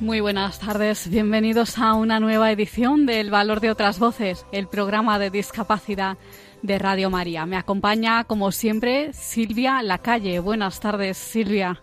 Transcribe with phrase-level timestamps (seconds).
[0.00, 5.18] Muy buenas tardes, bienvenidos a una nueva edición del Valor de otras Voces, el programa
[5.18, 6.16] de discapacidad
[6.62, 7.44] de Radio María.
[7.44, 10.40] Me acompaña, como siempre, Silvia Lacalle.
[10.40, 11.82] Buenas tardes, Silvia.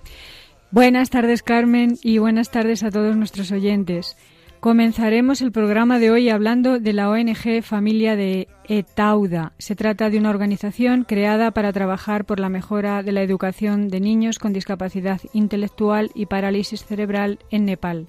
[0.72, 4.18] Buenas tardes, Carmen, y buenas tardes a todos nuestros oyentes.
[4.60, 9.54] Comenzaremos el programa de hoy hablando de la ONG Familia de Etauda.
[9.60, 14.00] Se trata de una organización creada para trabajar por la mejora de la educación de
[14.00, 18.08] niños con discapacidad intelectual y parálisis cerebral en Nepal.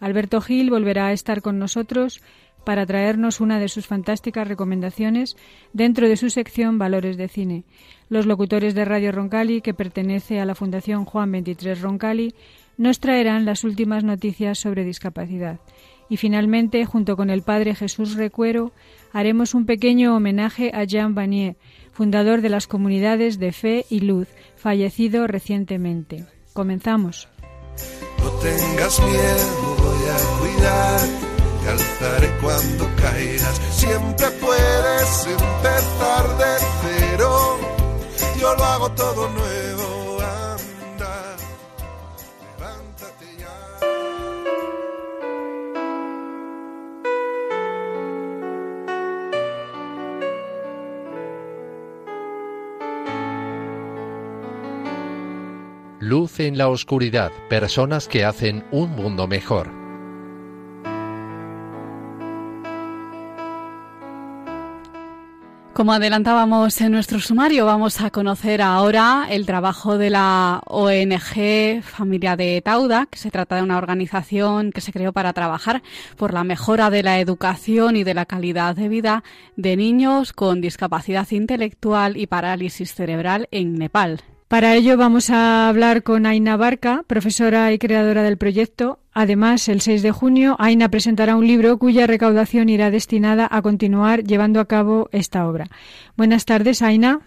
[0.00, 2.22] Alberto Gil volverá a estar con nosotros
[2.64, 5.36] para traernos una de sus fantásticas recomendaciones
[5.72, 7.64] dentro de su sección Valores de Cine.
[8.08, 12.34] Los locutores de Radio Roncali, que pertenece a la Fundación Juan 23 Roncali,
[12.76, 15.60] nos traerán las últimas noticias sobre discapacidad.
[16.08, 18.72] Y finalmente, junto con el padre Jesús Recuero,
[19.12, 21.56] haremos un pequeño homenaje a Jean Vanier,
[21.92, 26.24] fundador de las comunidades de Fe y Luz, fallecido recientemente.
[26.52, 27.28] Comenzamos.
[28.22, 31.28] No tengas miedo, voy a cuidar
[31.68, 33.60] alzaré cuando caigas.
[33.70, 37.58] Siempre puedes empezar de cero.
[38.40, 40.18] Yo lo hago todo nuevo.
[40.20, 41.36] Anda,
[42.58, 43.54] levántate ya.
[56.00, 59.77] Luz en la oscuridad, personas que hacen un mundo mejor.
[65.78, 72.34] Como adelantábamos en nuestro sumario, vamos a conocer ahora el trabajo de la ONG Familia
[72.34, 75.84] de Tauda, que se trata de una organización que se creó para trabajar
[76.16, 79.22] por la mejora de la educación y de la calidad de vida
[79.54, 84.24] de niños con discapacidad intelectual y parálisis cerebral en Nepal.
[84.48, 88.98] Para ello vamos a hablar con Aina Barca, profesora y creadora del proyecto.
[89.12, 94.24] Además, el 6 de junio, Aina presentará un libro cuya recaudación irá destinada a continuar
[94.24, 95.66] llevando a cabo esta obra.
[96.16, 97.20] Buenas tardes, Aina.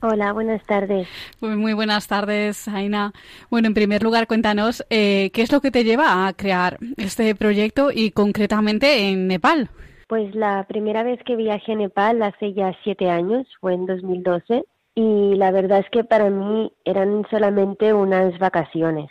[0.00, 1.06] Hola, buenas tardes.
[1.42, 3.12] Muy, muy buenas tardes, Aina.
[3.50, 7.34] Bueno, en primer lugar, cuéntanos eh, qué es lo que te lleva a crear este
[7.34, 9.68] proyecto y concretamente en Nepal.
[10.08, 14.64] Pues la primera vez que viajé a Nepal hace ya siete años, fue en 2012
[14.96, 19.10] y la verdad es que para mí eran solamente unas vacaciones.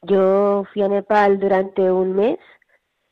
[0.00, 2.38] Yo fui a Nepal durante un mes,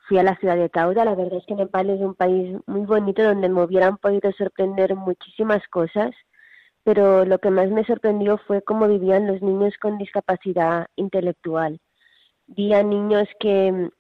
[0.09, 2.87] fui a la ciudad de Tauda, la verdad es que Nepal es un país muy
[2.87, 6.13] bonito donde me hubieran podido sorprender muchísimas cosas,
[6.83, 11.79] pero lo que más me sorprendió fue cómo vivían los niños con discapacidad intelectual.
[12.47, 13.91] Vi a niños que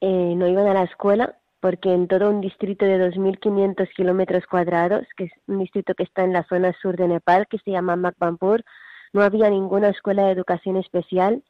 [0.00, 5.06] eh, no iban a la escuela, porque en todo un distrito de 2.500 kilómetros cuadrados,
[5.16, 7.94] que es un distrito que está en la zona sur de Nepal, que se llama
[7.94, 8.64] Makbampur,
[9.12, 11.44] no había ninguna escuela de educación especial.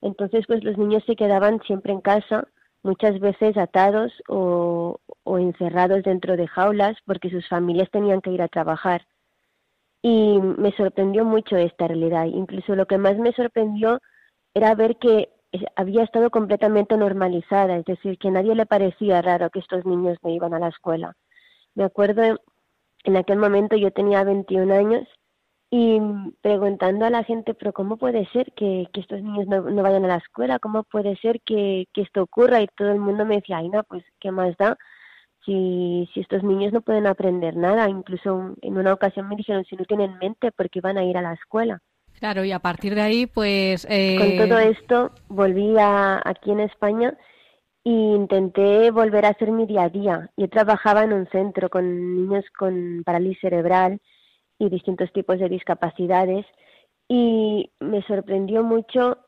[0.00, 2.48] Entonces, pues los niños se quedaban siempre en casa,
[2.82, 8.42] muchas veces atados o, o encerrados dentro de jaulas, porque sus familias tenían que ir
[8.42, 9.06] a trabajar.
[10.02, 12.24] Y me sorprendió mucho esta realidad.
[12.24, 14.00] Incluso lo que más me sorprendió
[14.54, 15.28] era ver que
[15.76, 20.18] había estado completamente normalizada, es decir, que a nadie le parecía raro que estos niños
[20.22, 21.14] no iban a la escuela.
[21.74, 22.40] Me acuerdo,
[23.04, 25.08] en aquel momento yo tenía 21 años
[25.70, 26.00] y
[26.42, 30.08] preguntando a la gente, pero ¿cómo puede ser que, estos niños no, no, vayan a
[30.08, 30.58] la escuela?
[30.58, 32.60] ¿Cómo puede ser que, esto ocurra?
[32.62, 34.76] Y todo el mundo me decía, ay, no, pues, ¿qué más da?
[35.44, 39.76] Si, si estos niños no pueden aprender nada, incluso en una ocasión me dijeron si
[39.76, 41.80] no tienen mente porque van a ir a la escuela.
[42.22, 43.84] Claro, y a partir de ahí, pues...
[43.90, 44.14] Eh...
[44.16, 47.18] Con todo esto, volví a, aquí en España
[47.84, 50.30] e intenté volver a hacer mi día a día.
[50.36, 54.00] Yo trabajaba en un centro con niños con parálisis cerebral
[54.56, 56.46] y distintos tipos de discapacidades
[57.08, 59.18] y me sorprendió mucho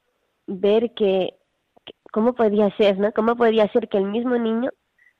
[0.46, 1.34] ver que,
[2.12, 3.10] cómo podía ser, ¿no?
[3.10, 4.70] Cómo podía ser que el mismo niño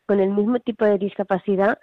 [0.06, 1.80] con el mismo tipo de discapacidad,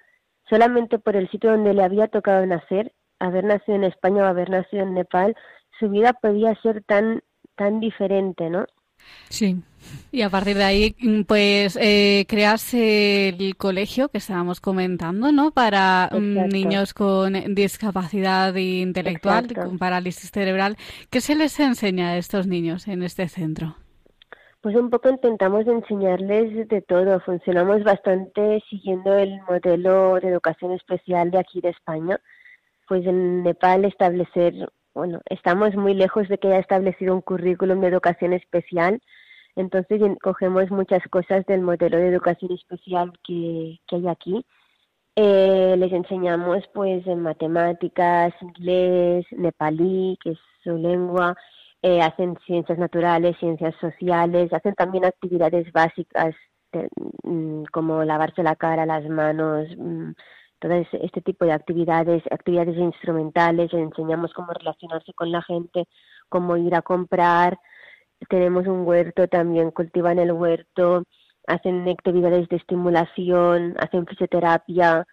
[0.50, 4.50] solamente por el sitio donde le había tocado nacer, haber nacido en España o haber
[4.50, 5.36] nacido en Nepal,
[5.82, 7.22] su vida podía ser tan
[7.56, 8.66] tan diferente, ¿no?
[9.30, 9.58] Sí.
[10.12, 10.96] Y a partir de ahí,
[11.28, 15.52] pues, eh, creas el colegio que estábamos comentando, ¿no?
[15.52, 16.48] Para Exacto.
[16.48, 19.70] niños con discapacidad intelectual, Exacto.
[19.70, 20.78] con parálisis cerebral.
[21.10, 23.76] ¿Qué se les enseña a estos niños en este centro?
[24.62, 27.20] Pues un poco intentamos enseñarles de todo.
[27.22, 32.20] Funcionamos bastante siguiendo el modelo de educación especial de aquí de España.
[32.88, 34.54] Pues en Nepal establecer,
[34.94, 39.02] bueno, estamos muy lejos de que haya establecido un currículum de educación especial.
[39.56, 44.46] Entonces cogemos muchas cosas del modelo de educación especial que, que hay aquí.
[45.16, 51.36] Eh, les enseñamos pues en matemáticas, inglés, nepalí, que es su lengua,
[51.82, 56.34] eh, hacen ciencias naturales, ciencias sociales, hacen también actividades básicas
[57.24, 59.68] mm, como lavarse la cara, las manos,
[60.62, 65.88] todo este tipo de actividades, actividades instrumentales, les enseñamos cómo relacionarse con la gente,
[66.30, 67.58] cómo ir a comprar,
[68.30, 71.04] tenemos un huerto también, cultivan el huerto,
[71.48, 75.08] hacen actividades de estimulación, hacen fisioterapia,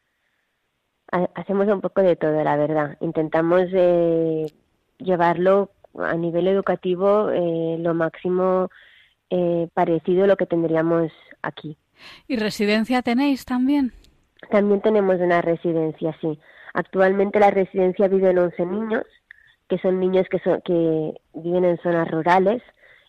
[1.34, 2.98] hacemos un poco de todo, la verdad.
[3.00, 4.46] Intentamos eh,
[4.98, 8.68] llevarlo a nivel educativo eh, lo máximo
[9.30, 11.10] eh, parecido a lo que tendríamos
[11.40, 11.78] aquí.
[12.28, 13.92] ¿Y residencia tenéis también?
[14.50, 16.38] También tenemos una residencia, sí.
[16.74, 19.04] Actualmente la residencia vive en 11 niños,
[19.68, 22.62] que son niños que, son, que viven en zonas rurales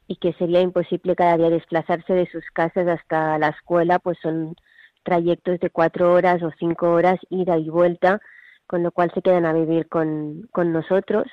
[0.08, 4.56] y que sería imposible cada día desplazarse de sus casas hasta la escuela, pues son
[5.04, 8.20] trayectos de cuatro horas o cinco horas ida y vuelta,
[8.68, 11.28] con lo cual se quedan a vivir con, con nosotros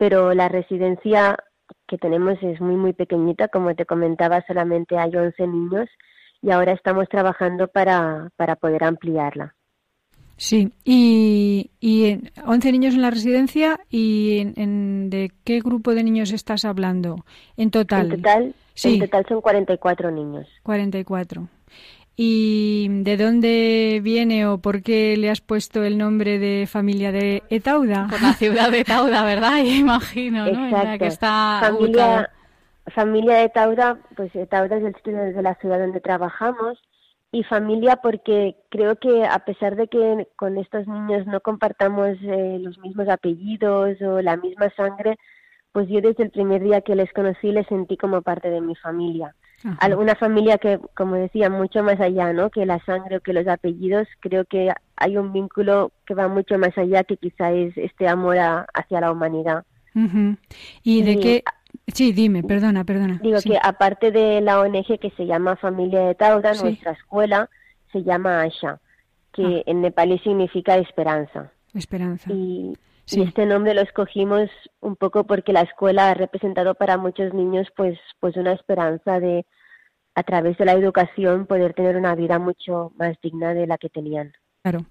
[0.00, 1.36] pero la residencia
[1.86, 5.90] que tenemos es muy, muy pequeñita, como te comentaba, solamente hay 11 niños
[6.42, 9.54] y ahora estamos trabajando para, para poder ampliarla.
[10.36, 16.32] Sí, y, y 11 niños en la residencia y en, de qué grupo de niños
[16.32, 17.26] estás hablando
[17.58, 18.06] en total.
[18.10, 18.94] En total, sí.
[18.94, 20.46] en total son 44 niños.
[20.62, 21.46] 44.
[22.16, 27.42] ¿Y de dónde viene o por qué le has puesto el nombre de familia de
[27.50, 28.08] Etauda?
[28.08, 29.58] Por la ciudad de Etauda, ¿verdad?
[29.64, 30.66] Imagino, ¿no?
[30.66, 32.30] En la que está familia,
[32.90, 36.78] familia de Etauda, pues Etauda es el sitio de la ciudad donde trabajamos
[37.32, 42.58] y familia porque creo que a pesar de que con estos niños no compartamos eh,
[42.60, 45.16] los mismos apellidos o la misma sangre,
[45.72, 48.74] pues yo desde el primer día que les conocí les sentí como parte de mi
[48.76, 49.34] familia
[49.98, 52.50] una familia que, como decía, mucho más allá, ¿no?
[52.50, 56.58] Que la sangre o que los apellidos, creo que hay un vínculo que va mucho
[56.58, 59.64] más allá que quizá es este amor hacia la humanidad.
[60.82, 61.44] ¿Y de qué?
[61.94, 63.18] Sí, dime, perdona, perdona.
[63.22, 67.48] Digo que aparte de la ONG que se llama Familia de Tauda, nuestra escuela
[67.92, 68.80] se llama Asha,
[69.32, 69.62] que ah.
[69.66, 71.52] en nepalí significa esperanza.
[71.74, 72.30] Esperanza.
[72.32, 72.74] Y,
[73.10, 74.48] y este nombre lo escogimos
[74.80, 79.46] un poco porque la escuela ha representado para muchos niños pues, pues una esperanza de
[80.14, 83.88] a través de la educación poder tener una vida mucho más digna de la que
[83.88, 84.32] tenían.
[84.62, 84.84] Claro.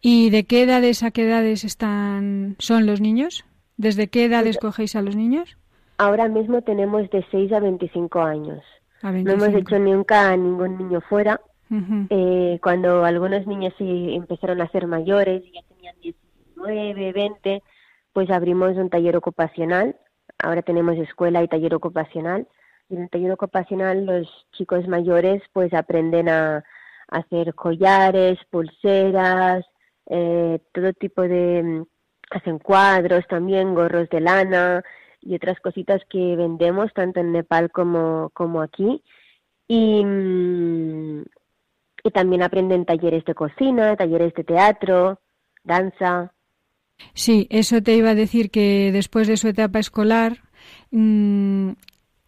[0.00, 3.44] ¿Y de qué edades a qué edades están son los niños?
[3.76, 5.56] ¿Desde qué edades pues, cogéis a los niños?
[6.04, 8.62] Ahora mismo tenemos de 6 a 25 años.
[9.02, 11.40] No hemos hecho nunca a ningún niño fuera.
[12.10, 17.62] eh, cuando algunos niños empezaron a ser mayores, ya tenían 19, 20,
[18.12, 19.96] pues abrimos un taller ocupacional.
[20.38, 22.48] Ahora tenemos escuela y taller ocupacional.
[22.90, 26.64] Y en el taller ocupacional los chicos mayores pues aprenden a,
[27.08, 29.64] hacer collares, pulseras,
[30.10, 31.62] eh, todo tipo de...
[31.62, 31.82] Mm,
[32.30, 34.82] hacen cuadros también, gorros de lana
[35.24, 39.02] y otras cositas que vendemos tanto en Nepal como, como aquí.
[39.66, 41.22] Y, mm,
[42.04, 45.20] y también aprenden talleres de cocina, talleres de teatro,
[45.62, 46.32] danza.
[47.14, 50.38] Sí, eso te iba a decir que después de su etapa escolar,
[50.90, 51.70] mm,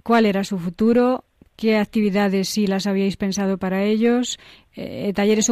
[0.03, 1.25] ¿cuál era su futuro?
[1.57, 4.39] ¿Qué actividades sí las habíais pensado para ellos?
[4.75, 5.51] Eh, ¿Talleres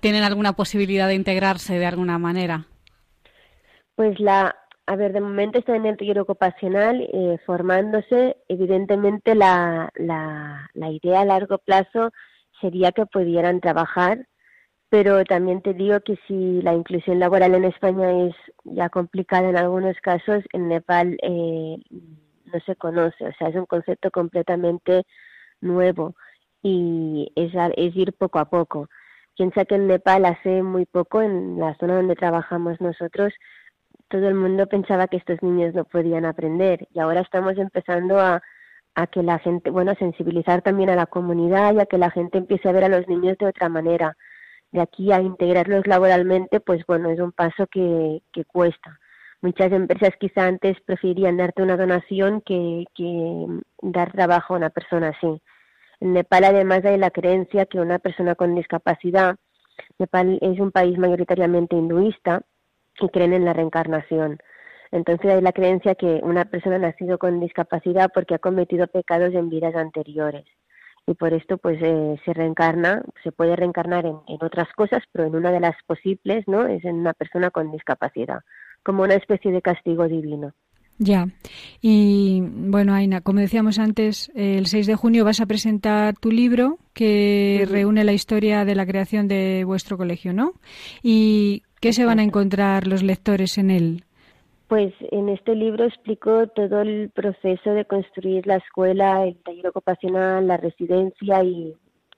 [0.00, 2.66] ¿Tienen alguna posibilidad de integrarse de alguna manera?
[3.94, 4.54] Pues la,
[4.92, 8.36] a ver, de momento están en el taller ocupacional eh, formándose.
[8.48, 12.10] Evidentemente la, la, la idea a largo plazo
[12.60, 14.26] sería que pudieran trabajar
[14.90, 19.56] pero también te digo que si la inclusión laboral en España es ya complicada en
[19.56, 25.04] algunos casos, en Nepal eh, no se conoce, o sea, es un concepto completamente
[25.60, 26.16] nuevo
[26.60, 28.88] y es, es ir poco a poco.
[29.36, 33.32] Piensa que en Nepal hace muy poco, en la zona donde trabajamos nosotros,
[34.10, 38.42] todo el mundo pensaba que estos niños no podían aprender y ahora estamos empezando a,
[39.12, 42.68] que la gente, bueno, sensibilizar también a la comunidad y a que la gente empiece
[42.68, 44.14] a ver a los niños de otra manera
[44.72, 48.98] de aquí a integrarlos laboralmente, pues bueno, es un paso que, que cuesta.
[49.40, 53.46] Muchas empresas quizá antes preferirían darte una donación que, que
[53.80, 55.40] dar trabajo a una persona así.
[56.00, 59.36] En Nepal además hay la creencia que una persona con discapacidad,
[59.98, 62.42] Nepal es un país mayoritariamente hinduista
[63.02, 64.38] y creen en la reencarnación.
[64.92, 69.34] Entonces hay la creencia que una persona ha nacido con discapacidad porque ha cometido pecados
[69.34, 70.44] en vidas anteriores
[71.06, 75.26] y por esto pues eh, se reencarna, se puede reencarnar en, en, otras cosas, pero
[75.26, 76.66] en una de las posibles, ¿no?
[76.66, 78.40] Es en una persona con discapacidad,
[78.84, 80.52] como una especie de castigo divino.
[80.98, 81.28] Ya.
[81.80, 86.78] Y bueno, Aina, como decíamos antes, el 6 de junio vas a presentar tu libro
[86.92, 90.52] que reúne la historia de la creación de vuestro colegio, ¿no?
[91.02, 94.04] ¿Y qué se van a encontrar los lectores en él?
[94.68, 100.46] Pues en este libro explico todo el proceso de construir la escuela, el taller ocupacional,
[100.46, 101.74] la residencia y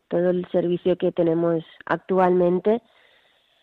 [0.08, 2.82] todo el servicio que tenemos actualmente.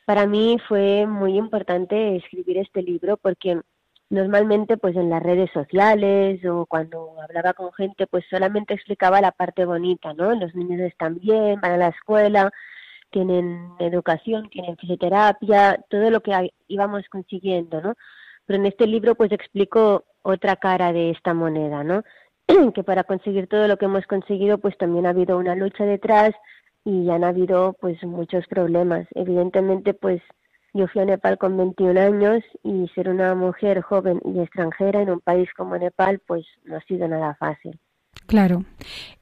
[0.07, 3.61] Para mí fue muy importante escribir este libro porque
[4.09, 9.31] normalmente pues en las redes sociales o cuando hablaba con gente pues solamente explicaba la
[9.31, 10.33] parte bonita, ¿no?
[10.33, 12.51] Los niños están bien, van a la escuela,
[13.11, 17.95] tienen educación, tienen fisioterapia, todo lo que íbamos consiguiendo, ¿no?
[18.45, 22.03] Pero en este libro pues explico otra cara de esta moneda, ¿no?
[22.73, 26.31] que para conseguir todo lo que hemos conseguido pues también ha habido una lucha detrás
[26.85, 29.07] y han habido pues muchos problemas.
[29.15, 30.21] Evidentemente pues
[30.73, 35.09] yo fui a Nepal con 21 años y ser una mujer joven y extranjera en
[35.09, 37.79] un país como Nepal, pues no ha sido nada fácil.
[38.27, 38.63] Claro.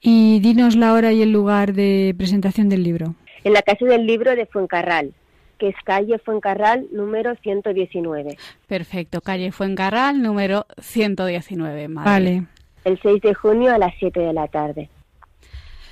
[0.02, 3.16] Y dinos la hora y el lugar de presentación del libro.
[3.44, 5.14] En la Casa del Libro de Fuencarral,
[5.58, 8.38] que es calle Fuencarral número 119.
[8.68, 11.88] Perfecto, calle Fuencarral número 119.
[11.90, 12.46] Vale.
[12.84, 14.90] El 6 de junio a las 7 de la tarde.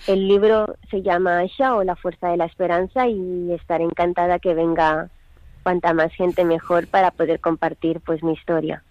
[0.08, 4.54] El libro se llama Asha o La Fuerza de la Esperanza y estaré encantada que
[4.54, 5.10] venga
[5.64, 8.84] cuanta más gente mejor para poder compartir pues mi historia.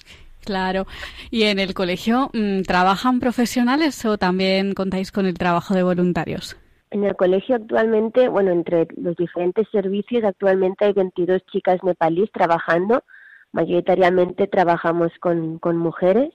[0.44, 0.87] Claro.
[1.30, 6.56] ¿Y en el colegio mm, trabajan profesionales o también contáis con el trabajo de voluntarios?
[6.94, 13.02] En el colegio actualmente, bueno, entre los diferentes servicios, actualmente hay 22 chicas nepalíes trabajando.
[13.50, 16.32] Mayoritariamente trabajamos con, mujeres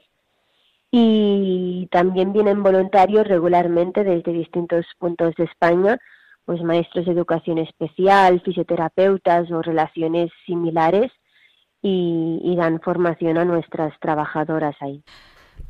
[0.92, 5.98] y también vienen voluntarios regularmente desde distintos puntos de España
[6.44, 11.10] pues maestros de educación especial, fisioterapeutas o relaciones similares
[11.82, 15.02] y, dan formación a nuestras trabajadoras ahí.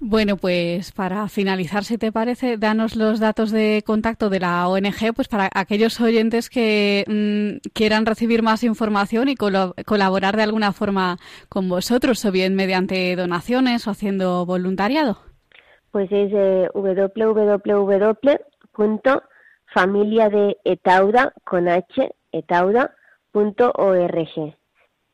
[0.01, 5.13] Bueno, pues para finalizar, si te parece, danos los datos de contacto de la ONG,
[5.13, 11.17] pues para aquellos oyentes que mm, quieran recibir más información y colaborar de alguna forma
[11.49, 15.17] con vosotros, o bien mediante donaciones o haciendo voluntariado.
[15.91, 17.69] Pues es eh, www
[19.73, 22.89] familia de Etauda con H, etauda.org.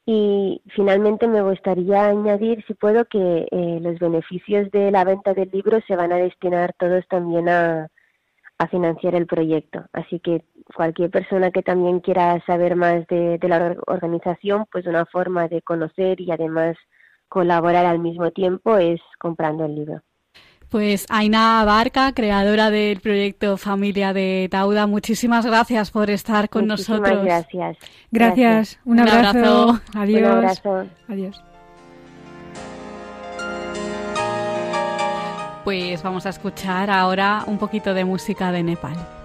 [0.05, 5.49] Y finalmente me gustaría añadir, si puedo, que eh, los beneficios de la venta del
[5.51, 7.89] libro se van a destinar todos también a,
[8.59, 9.85] a financiar el proyecto.
[9.93, 10.43] Así que
[10.75, 15.61] cualquier persona que también quiera saber más de, de la organización, pues una forma de
[15.61, 16.77] conocer y además
[17.27, 20.01] colaborar al mismo tiempo es comprando el libro.
[20.69, 27.23] Pues Aina Barca, creadora del proyecto Familia de Tauda, muchísimas gracias por estar con nosotros.
[27.23, 27.77] Gracias.
[28.11, 28.79] Gracias.
[28.83, 29.79] Un, abrazo.
[29.93, 30.21] Adiós.
[30.21, 30.85] Un abrazo.
[31.07, 31.41] Adiós.
[35.63, 39.24] Pues vamos a escuchar ahora un poquito de música de Nepal.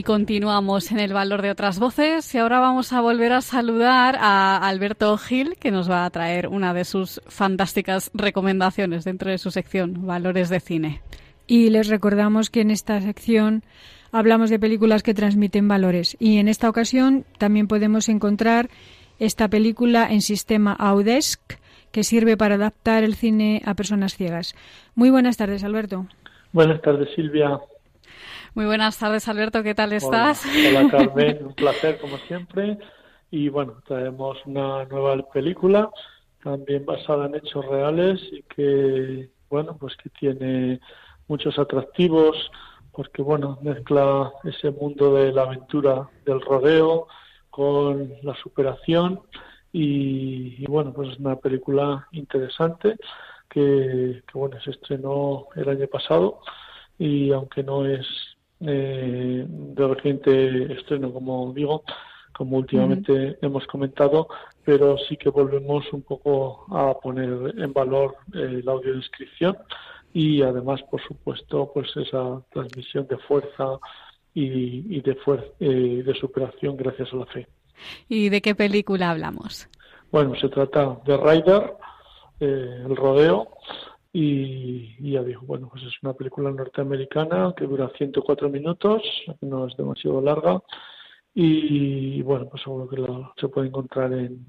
[0.00, 4.16] Y continuamos en el valor de otras voces y ahora vamos a volver a saludar
[4.18, 9.36] a Alberto Gil, que nos va a traer una de sus fantásticas recomendaciones dentro de
[9.36, 11.02] su sección Valores de Cine.
[11.46, 13.62] Y les recordamos que en esta sección
[14.10, 18.70] hablamos de películas que transmiten valores y en esta ocasión también podemos encontrar
[19.18, 21.42] esta película en sistema Audesc
[21.92, 24.54] que sirve para adaptar el cine a personas ciegas.
[24.94, 26.06] Muy buenas tardes, Alberto.
[26.52, 27.60] Buenas tardes, Silvia.
[28.52, 29.62] Muy buenas tardes, Alberto.
[29.62, 30.44] ¿Qué tal estás?
[30.44, 31.46] Hola, Carmen.
[31.46, 32.78] Un placer, como siempre.
[33.30, 35.88] Y bueno, traemos una nueva película,
[36.42, 40.80] también basada en hechos reales y que, bueno, pues que tiene
[41.28, 42.50] muchos atractivos,
[42.90, 47.06] porque, bueno, mezcla ese mundo de la aventura del rodeo
[47.50, 49.20] con la superación.
[49.72, 52.96] Y, bueno, pues es una película interesante
[53.48, 56.40] que, que, bueno, se estrenó el año pasado
[56.98, 58.06] y aunque no es
[58.60, 61.82] eh, de reciente estreno, como digo,
[62.32, 64.28] como últimamente hemos comentado,
[64.64, 69.56] pero sí que volvemos un poco a poner en valor eh, la audiodescripción
[70.12, 73.78] y además, por supuesto, pues esa transmisión de fuerza
[74.34, 77.46] y, de, fuerza, eh, de superación gracias a la fe.
[78.08, 79.68] ¿Y de qué película hablamos?
[80.10, 81.74] Bueno, se trata de Rider,
[82.40, 83.48] eh, el rodeo,
[84.12, 89.02] y, ya dijo, bueno, pues es una película norteamericana que dura 104 minutos,
[89.40, 90.60] no es demasiado larga,
[91.34, 94.44] y bueno, pues seguro que se puede encontrar en,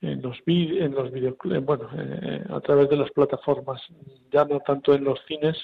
[0.00, 3.80] en los en los videoclubs, bueno, eh, a través de las plataformas,
[4.30, 5.56] ya no tanto en los cines,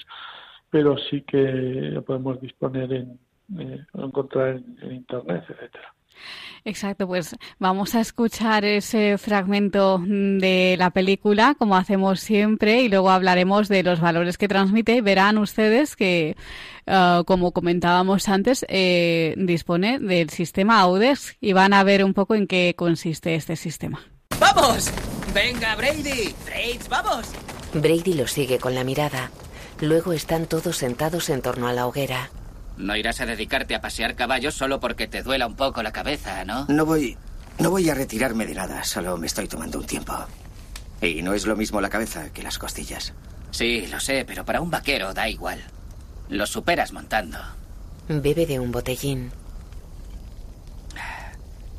[0.69, 3.19] pero sí que podemos disponer en,
[3.57, 5.93] eh, encontrar en, en internet, etcétera.
[6.65, 13.09] Exacto, pues vamos a escuchar ese fragmento de la película, como hacemos siempre, y luego
[13.09, 15.01] hablaremos de los valores que transmite.
[15.01, 16.35] Verán ustedes que,
[16.87, 22.35] uh, como comentábamos antes, eh, dispone del sistema AUDES y van a ver un poco
[22.35, 24.01] en qué consiste este sistema.
[24.39, 24.91] ¡Vamos!
[25.33, 26.33] ¡Venga, Brady!
[26.45, 27.27] ¡Fritz, vamos!
[27.73, 29.31] Brady lo sigue con la mirada.
[29.79, 32.29] Luego están todos sentados en torno a la hoguera.
[32.79, 36.45] No irás a dedicarte a pasear caballos solo porque te duela un poco la cabeza,
[36.45, 36.65] ¿no?
[36.69, 37.17] No voy.
[37.59, 40.15] No voy a retirarme de nada, solo me estoy tomando un tiempo.
[41.01, 43.13] Y no es lo mismo la cabeza que las costillas.
[43.51, 45.61] Sí, lo sé, pero para un vaquero da igual.
[46.29, 47.37] Lo superas montando.
[48.07, 49.31] Bebe de un botellín.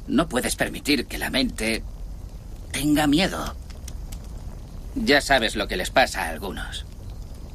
[0.06, 1.82] No puedes permitir que la mente
[2.72, 3.56] tenga miedo.
[4.96, 6.84] Ya sabes lo que les pasa a algunos.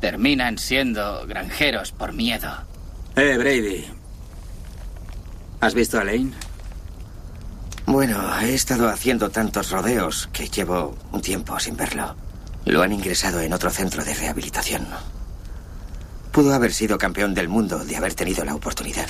[0.01, 2.51] Terminan siendo granjeros por miedo.
[3.15, 3.85] Eh, Brady.
[5.61, 6.31] ¿Has visto a Lane?
[7.85, 12.15] Bueno, he estado haciendo tantos rodeos que llevo un tiempo sin verlo.
[12.65, 14.87] Lo han ingresado en otro centro de rehabilitación.
[16.31, 19.07] Pudo haber sido campeón del mundo de haber tenido la oportunidad.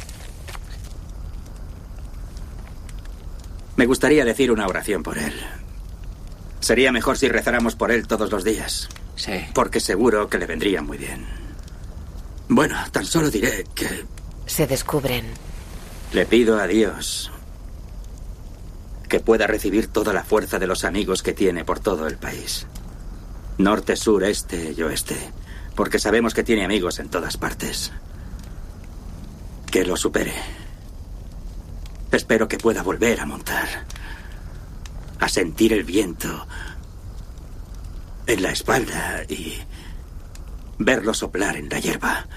[3.75, 5.33] Me gustaría decir una oración por él.
[6.59, 8.87] Sería mejor si rezáramos por él todos los días.
[9.15, 9.45] Sí.
[9.53, 11.44] Porque seguro que le vendría muy bien.
[12.47, 14.05] Bueno, tan solo diré que...
[14.45, 15.25] Se descubren.
[16.13, 17.31] Le pido a Dios
[19.09, 22.67] que pueda recibir toda la fuerza de los amigos que tiene por todo el país.
[23.57, 25.15] Norte, sur, este y oeste.
[25.75, 27.91] Porque sabemos que tiene amigos en todas partes.
[29.71, 30.33] Que lo supere.
[32.11, 33.67] Espero que pueda volver a montar.
[35.19, 36.47] A sentir el viento
[38.27, 39.55] en la espalda y
[40.77, 42.27] verlo soplar en la hierba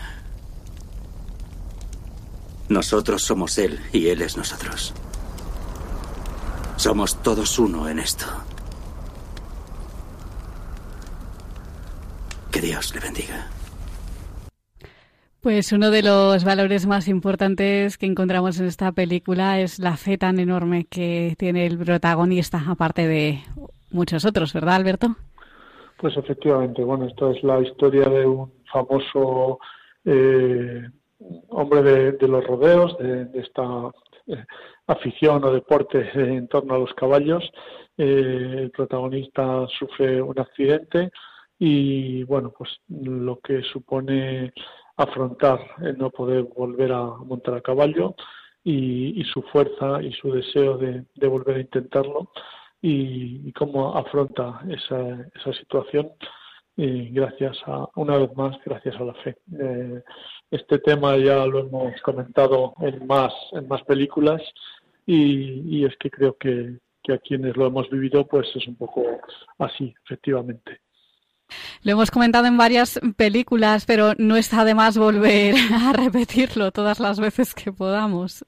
[2.68, 4.92] Nosotros somos Él y Él es nosotros.
[6.76, 8.26] Somos todos uno en esto.
[12.52, 13.48] Que Dios le bendiga.
[15.40, 20.18] Pues uno de los valores más importantes que encontramos en esta película es la fe
[20.18, 23.42] tan enorme que tiene el protagonista, aparte de
[23.90, 25.16] muchos otros, ¿verdad, Alberto?
[25.98, 29.58] Pues efectivamente, bueno, esta es la historia de un famoso
[30.04, 30.88] eh,
[31.48, 33.90] hombre de, los rodeos, de, esta
[34.28, 34.44] eh,
[34.86, 37.42] afición o deporte en torno a los caballos.
[37.96, 41.10] Eh, el protagonista sufre un accidente
[41.58, 44.52] y, bueno, pues lo que supone
[44.96, 48.14] afrontar el no poder volver a montar a caballo
[48.62, 52.30] y, su fuerza y su deseo de, volver a intentarlo
[52.80, 56.10] y, cómo afronta esa, esa situación
[56.76, 59.36] y gracias a, una vez más, gracias a la fe.
[59.60, 60.02] Eh,
[60.50, 64.40] este tema ya lo hemos comentado en más, en más películas
[65.04, 69.04] y, es que creo que, que a quienes lo hemos vivido pues es un poco
[69.58, 70.80] así, efectivamente.
[71.82, 77.00] Lo hemos comentado en varias películas, pero no está de más volver a repetirlo todas
[77.00, 78.44] las veces que podamos.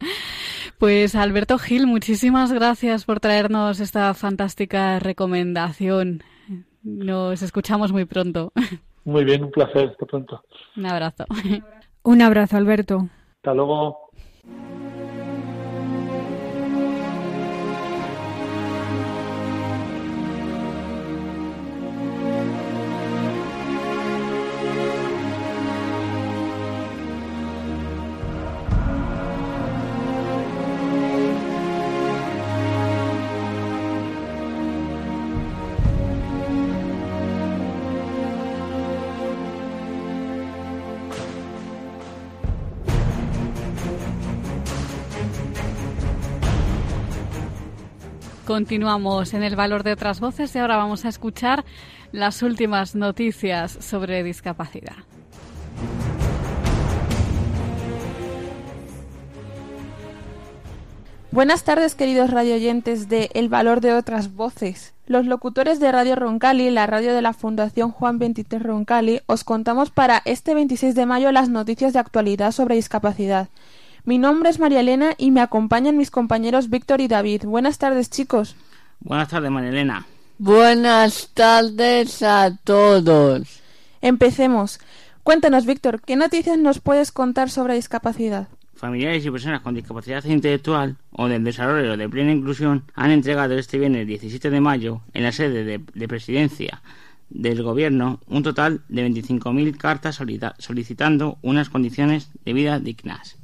[0.78, 6.22] Pues Alberto Gil, muchísimas gracias por traernos esta fantástica recomendación.
[6.82, 8.52] Nos escuchamos muy pronto.
[9.04, 9.90] Muy bien, un placer.
[9.90, 10.42] Hasta pronto.
[10.76, 11.24] Un abrazo.
[12.02, 13.08] Un abrazo, Alberto.
[13.36, 14.10] Hasta luego.
[48.50, 51.64] Continuamos en el valor de otras voces y ahora vamos a escuchar
[52.10, 54.96] las últimas noticias sobre discapacidad.
[61.30, 64.94] Buenas tardes, queridos radioyentes de El Valor de otras Voces.
[65.06, 69.92] Los locutores de Radio Roncali, la radio de la Fundación Juan 23 Roncali, os contamos
[69.92, 73.48] para este 26 de mayo las noticias de actualidad sobre discapacidad.
[74.04, 77.44] Mi nombre es María Elena y me acompañan mis compañeros Víctor y David.
[77.44, 78.56] Buenas tardes, chicos.
[79.00, 80.06] Buenas tardes, María Elena.
[80.38, 83.60] Buenas tardes a todos.
[84.00, 84.80] Empecemos.
[85.22, 88.48] Cuéntanos, Víctor, ¿qué noticias nos puedes contar sobre discapacidad?
[88.74, 93.78] Familiares y personas con discapacidad intelectual o del desarrollo de plena inclusión han entregado este
[93.78, 96.80] viernes 17 de mayo en la sede de, de presidencia
[97.28, 100.20] del Gobierno un total de 25.000 cartas
[100.58, 103.36] solicitando unas condiciones de vida dignas.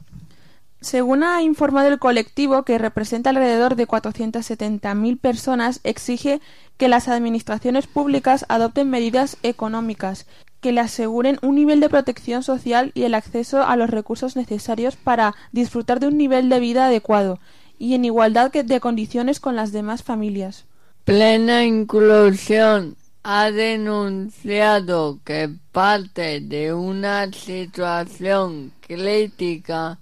[0.87, 6.41] Según ha informado el colectivo, que representa alrededor de 470.000 personas, exige
[6.77, 10.27] que las administraciones públicas adopten medidas económicas
[10.61, 14.95] que le aseguren un nivel de protección social y el acceso a los recursos necesarios
[14.95, 17.41] para disfrutar de un nivel de vida adecuado
[17.81, 20.67] y en igualdad de condiciones con las demás familias.
[21.05, 22.95] Plena Inclusión
[23.25, 29.99] ha denunciado que parte de una situación crítica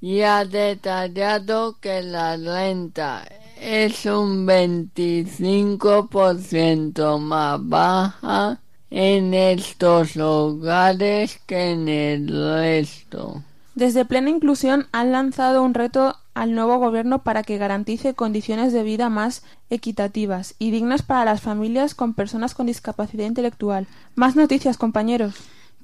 [0.00, 3.24] y ha detallado que la renta
[3.60, 13.42] es un 25% más baja en estos hogares que en el resto.
[13.74, 18.82] Desde Plena Inclusión han lanzado un reto al nuevo gobierno para que garantice condiciones de
[18.82, 23.86] vida más equitativas y dignas para las familias con personas con discapacidad intelectual.
[24.14, 25.34] Más noticias, compañeros.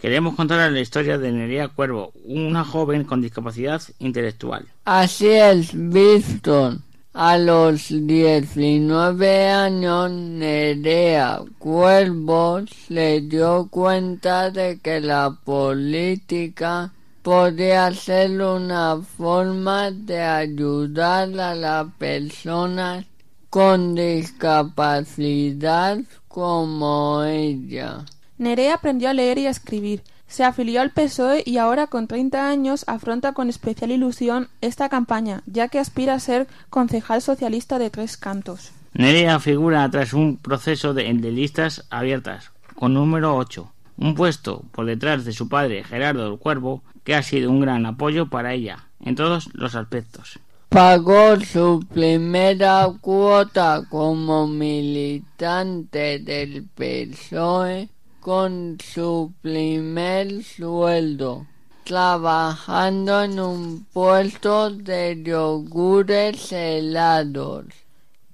[0.05, 4.67] Queremos contar la historia de Nerea Cuervo, una joven con discapacidad intelectual.
[4.85, 6.77] Así es, Víctor.
[7.15, 18.43] A los 19 años, Nerea Cuervo se dio cuenta de que la política podía ser
[18.43, 23.07] una forma de ayudar a las personas
[23.49, 28.05] con discapacidad como ella.
[28.39, 30.03] Nerea aprendió a leer y a escribir.
[30.27, 35.43] Se afilió al PSOE y ahora con 30 años afronta con especial ilusión esta campaña,
[35.47, 38.73] ya que aspira a ser concejal socialista de Tres Cantos.
[38.95, 45.25] Nerea figura tras un proceso de, listas abiertas, con número 8, un puesto por detrás
[45.25, 49.15] de su padre Gerardo el Cuervo, que ha sido un gran apoyo para ella, en
[49.15, 50.41] todos los aspectos.
[50.69, 57.91] Pagó su primera cuota como militante del PSOE
[58.25, 61.47] con su primer sueldo.
[61.85, 67.67] trabajando en un puesto de yogures helados.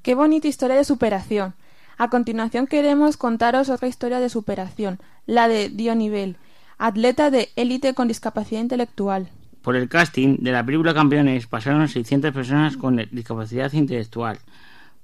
[0.03, 1.55] Qué bonita historia de superación.
[1.98, 6.37] A continuación queremos contaros otra historia de superación, la de Dionivel,
[6.79, 9.29] atleta de élite con discapacidad intelectual.
[9.61, 14.38] Por el casting de la película Campeones pasaron 600 personas con discapacidad intelectual,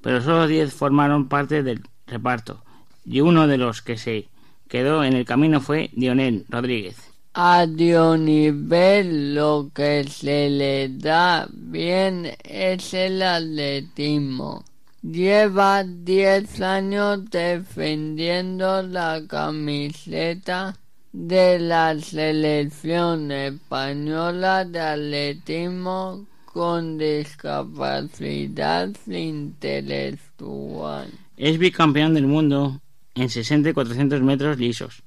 [0.01, 2.62] pero solo 10 formaron parte del reparto,
[3.05, 4.29] y uno de los que se
[4.68, 6.96] quedó en el camino fue Dionel Rodríguez.
[7.35, 14.64] A Dionivel lo que se le da bien es el atletismo.
[15.02, 20.76] Lleva 10 años defendiendo la camiseta
[21.12, 31.11] de la selección española de atletismo con discapacidad intelectual.
[31.37, 32.81] Es bicampeón del mundo
[33.16, 35.02] en 60 y 400 metros lisos.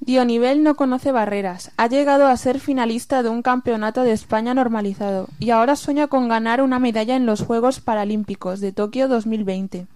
[0.00, 1.70] Dionivel no conoce barreras.
[1.76, 6.28] Ha llegado a ser finalista de un campeonato de España normalizado y ahora sueña con
[6.28, 9.86] ganar una medalla en los Juegos Paralímpicos de Tokio 2020.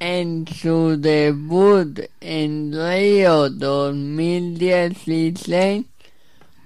[0.00, 5.86] En su debut en Río 2016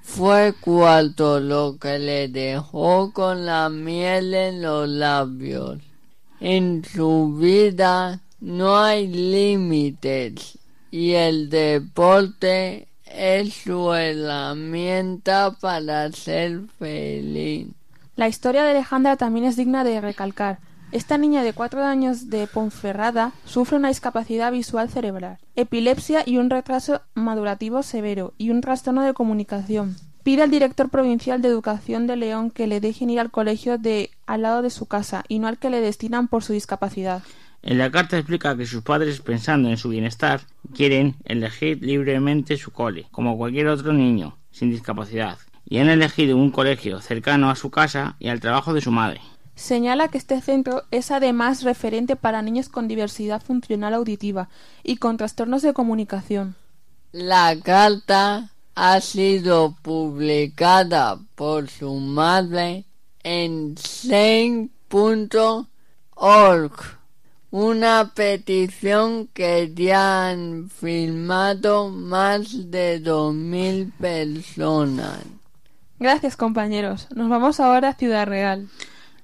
[0.03, 5.79] fue cuarto, lo que le dejó con la miel en los labios.
[6.41, 10.59] En su vida no hay límites
[10.91, 17.69] y el deporte es su herramienta para ser feliz.
[18.17, 20.59] La historia de Alejandra también es digna de recalcar.
[20.91, 26.49] Esta niña de cuatro años de Ponferrada sufre una discapacidad visual cerebral, epilepsia y un
[26.49, 29.97] retraso madurativo severo y un trastorno de comunicación.
[30.23, 34.11] Pide al director provincial de educación de León que le dejen ir al colegio de
[34.27, 37.23] al lado de su casa y no al que le destinan por su discapacidad.
[37.63, 40.43] En la carta explica que sus padres, pensando en su bienestar,
[40.75, 46.51] quieren elegir libremente su cole, como cualquier otro niño sin discapacidad, y han elegido un
[46.51, 49.21] colegio cercano a su casa y al trabajo de su madre.
[49.55, 54.49] Señala que este centro es además referente para niños con diversidad funcional auditiva
[54.85, 56.55] y con trastornos de comunicación.
[57.11, 62.85] La carta ha sido publicada por su madre
[63.25, 64.69] en Sein.org
[67.51, 75.25] una petición que ya han firmado más de dos mil personas.
[75.99, 77.09] Gracias compañeros.
[77.15, 78.69] Nos vamos ahora a Ciudad Real.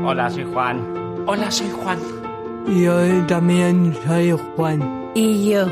[0.05, 1.03] Hola, soy Juan.
[1.25, 1.99] Hola, soy Juan.
[2.67, 5.12] Yo también soy Juan.
[5.15, 5.67] Y yo.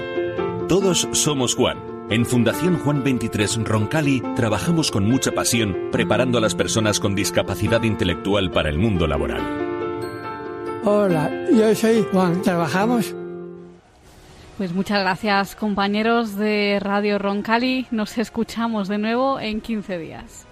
[0.69, 1.77] Todos somos Juan.
[2.09, 7.83] En Fundación Juan 23 Roncali trabajamos con mucha pasión preparando a las personas con discapacidad
[7.83, 9.41] intelectual para el mundo laboral.
[10.85, 12.41] Hola, yo soy Juan.
[12.43, 13.13] ¿Trabajamos?
[14.57, 17.87] Pues muchas gracias compañeros de Radio Roncali.
[17.91, 20.47] Nos escuchamos de nuevo en 15 días.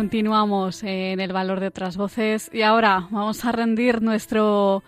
[0.00, 4.82] Continuamos en el valor de otras voces y ahora vamos a rendir nuestro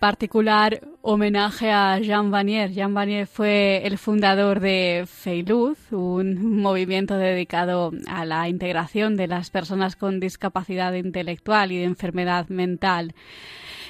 [0.00, 2.72] particular homenaje a Jean Vanier.
[2.72, 9.50] Jean Vanier fue el fundador de Feiluz, un movimiento dedicado a la integración de las
[9.50, 13.14] personas con discapacidad intelectual y de enfermedad mental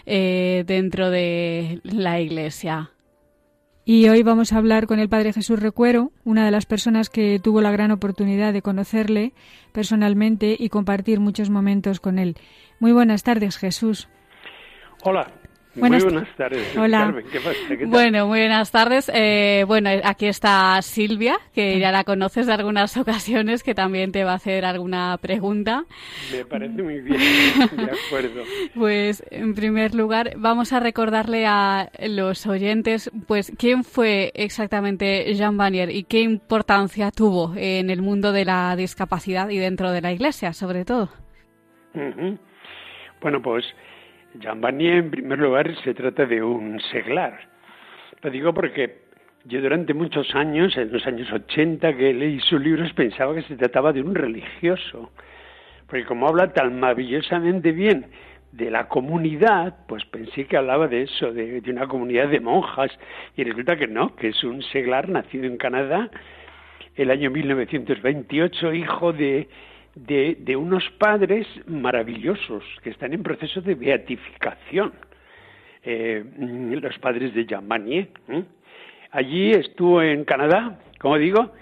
[0.05, 2.91] eh, dentro de la Iglesia.
[3.91, 7.41] Y hoy vamos a hablar con el Padre Jesús Recuero, una de las personas que
[7.43, 9.33] tuvo la gran oportunidad de conocerle
[9.73, 12.37] personalmente y compartir muchos momentos con él.
[12.81, 14.07] Muy buenas tardes, Jesús.
[15.05, 15.33] Hola,
[15.79, 16.77] muy buenas tardes.
[16.77, 17.15] Hola.
[17.87, 19.11] Bueno, muy buenas tardes.
[19.15, 24.25] Eh, bueno, aquí está Silvia, que ya la conoces de algunas ocasiones, que también te
[24.25, 25.85] va a hacer alguna pregunta.
[26.33, 27.19] Me parece muy bien,
[27.77, 28.43] de acuerdo.
[28.75, 35.57] pues, en primer lugar, vamos a recordarle a los oyentes, pues, quién fue exactamente Jean
[35.57, 40.13] Vanier y qué importancia tuvo en el mundo de la discapacidad y dentro de la
[40.13, 41.11] Iglesia, sobre todo.
[43.21, 43.65] Bueno, pues
[44.35, 47.39] Jean Vanier, en primer lugar, se trata de un seglar.
[48.23, 49.03] Lo digo porque
[49.45, 53.57] yo durante muchos años, en los años 80 que leí sus libros, pensaba que se
[53.57, 55.11] trataba de un religioso.
[55.87, 58.07] Porque como habla tan maravillosamente bien
[58.53, 62.91] de la comunidad, pues pensé que hablaba de eso, de, una comunidad de monjas,
[63.37, 66.11] y resulta que no, que es un seglar nacido en Canadá
[66.97, 69.49] el año 1928, hijo de
[70.07, 74.93] de, de, unos padres maravillosos que están en proceso de beatificación,
[75.83, 76.25] eh,
[76.81, 78.09] los padres de Jean Vanier.
[79.11, 81.53] Allí estuvo en Canadá, como digo,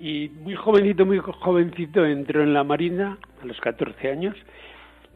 [0.00, 4.36] y muy jovencito, muy jovencito entró en la Marina a los 14 años,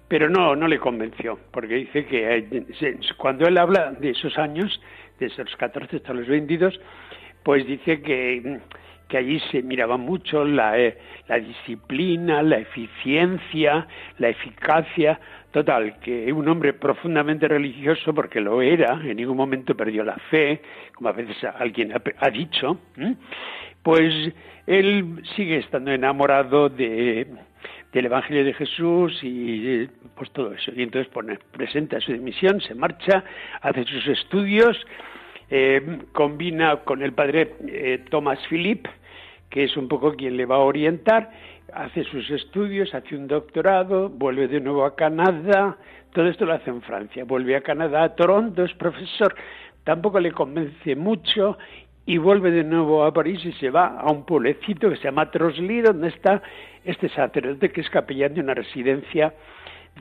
[0.09, 4.81] pero no, no le convenció, porque dice que eh, cuando él habla de esos años,
[5.18, 6.79] desde los 14 hasta los 22,
[7.43, 8.61] pues dice que
[9.12, 10.96] que allí se miraba mucho la, eh,
[11.28, 13.86] la disciplina, la eficiencia,
[14.16, 20.02] la eficacia, total, que un hombre profundamente religioso, porque lo era, en ningún momento perdió
[20.02, 20.62] la fe,
[20.94, 22.78] como a veces alguien ha, dicho,
[23.82, 24.32] pues
[24.66, 27.26] él sigue estando enamorado de,
[27.92, 30.72] del Evangelio de Jesús y pues todo eso.
[30.74, 33.22] Y entonces pone, presenta su dimisión, se marcha,
[33.60, 34.74] hace sus estudios,
[35.50, 38.88] eh, combina con el padre eh, Thomas Philippe,
[39.53, 41.30] que es un poco quien le va a orientar,
[41.74, 45.76] hace sus estudios, hace un doctorado, vuelve de nuevo a Canadá,
[46.14, 49.34] todo esto lo hace en Francia, vuelve a Canadá, a Toronto, es profesor,
[49.84, 51.59] tampoco le convence mucho
[52.07, 55.30] y vuelve de nuevo a París y se va a un pueblecito que se llama
[55.30, 56.42] Trosly, donde está
[56.84, 59.34] este sacerdote que es capellán de una residencia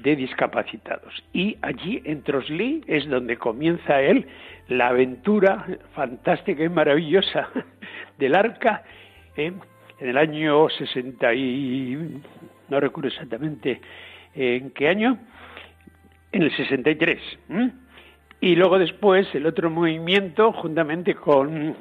[0.01, 1.13] de discapacitados.
[1.33, 4.25] Y allí en Trosly es donde comienza él
[4.69, 7.49] la aventura fantástica y maravillosa
[8.17, 8.83] del arca
[9.37, 9.53] ¿eh?
[9.99, 12.21] en el año 60 y
[12.69, 13.81] no recuerdo exactamente
[14.33, 15.17] en qué año,
[16.31, 17.19] en el 63.
[18.39, 21.75] Y luego después el otro movimiento, juntamente con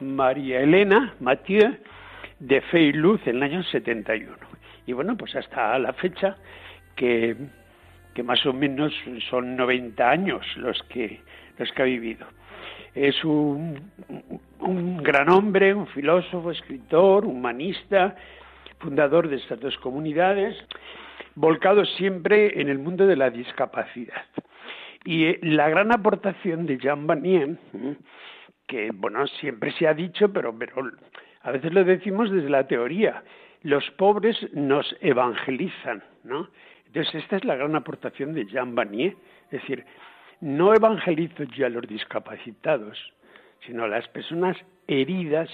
[0.00, 1.76] María Elena Mathieu,
[2.38, 4.36] de Fe y Luz en el año 71.
[4.86, 6.36] Y bueno, pues hasta la fecha
[6.94, 7.36] que,
[8.14, 8.92] que más o menos
[9.30, 11.20] son 90 años los que,
[11.58, 12.26] los que ha vivido.
[12.94, 13.90] Es un,
[14.60, 18.16] un gran hombre, un filósofo, escritor, humanista,
[18.78, 20.56] fundador de estas dos comunidades,
[21.34, 24.24] volcado siempre en el mundo de la discapacidad.
[25.04, 27.56] Y eh, la gran aportación de Jean Vanier,
[28.66, 30.90] que bueno, siempre se ha dicho, pero, pero
[31.42, 33.22] a veces lo decimos desde la teoría,
[33.62, 36.48] los pobres nos evangelizan, ¿no?
[36.86, 39.16] Entonces esta es la gran aportación de Jean Vanier,
[39.50, 39.84] es decir,
[40.40, 42.98] no evangelizo yo a los discapacitados,
[43.64, 45.48] sino a las personas heridas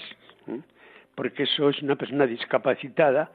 [1.15, 3.31] porque eso es una persona discapacitada,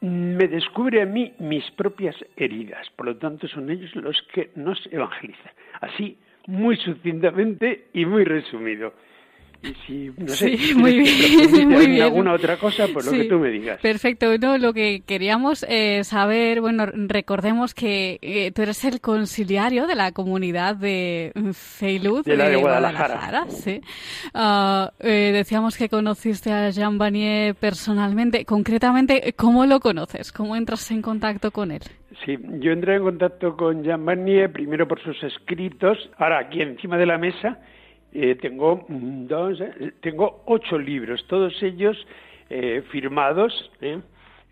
[0.00, 2.88] me descubre a mí mis propias heridas.
[2.90, 5.52] Por lo tanto, son ellos los que nos evangelizan.
[5.80, 8.94] Así, muy sucintamente y muy resumido.
[9.64, 12.02] Y si, no sé, sí, muy bien, muy bien.
[12.02, 13.80] alguna otra cosa, por lo que tú me digas.
[13.80, 14.36] Perfecto.
[14.38, 19.94] No, lo que queríamos eh, saber, bueno, recordemos que eh, tú eres el conciliario de
[19.94, 23.14] la comunidad de Feiluz de, la de Guadalajara.
[23.14, 23.80] Guadalajara sí.
[24.34, 28.44] Uh, eh, decíamos que conociste a Jean Vanier personalmente.
[28.44, 30.30] Concretamente, ¿cómo lo conoces?
[30.32, 31.82] ¿Cómo entras en contacto con él?
[32.24, 35.98] Sí, yo entré en contacto con Jean Vanier primero por sus escritos.
[36.18, 37.58] Ahora, aquí encima de la mesa
[38.14, 41.96] eh, tengo dos, eh, tengo ocho libros, todos ellos
[42.48, 43.98] eh, firmados, eh,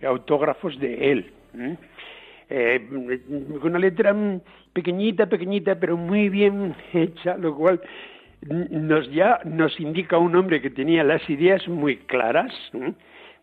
[0.04, 1.32] autógrafos de él.
[3.60, 4.14] con una letra
[4.72, 7.80] pequeñita, pequeñita, pero muy bien hecha, lo cual
[8.48, 12.52] nos ya nos indica un hombre que tenía las ideas muy claras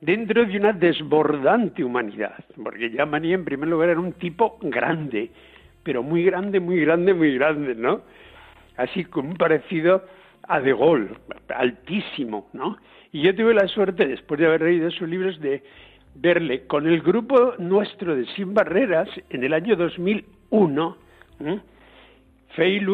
[0.01, 5.29] dentro de una desbordante humanidad, porque ya María en primer lugar era un tipo grande,
[5.83, 8.01] pero muy grande, muy grande, muy grande, ¿no?
[8.79, 10.05] Así como un parecido
[10.47, 11.09] a De Gaulle,
[11.49, 12.77] altísimo, ¿no?
[13.11, 15.61] Y yo tuve la suerte, después de haber leído sus libros, de
[16.15, 20.97] verle con el grupo nuestro de Sin Barreras en el año 2001.
[21.41, 21.59] ¿eh?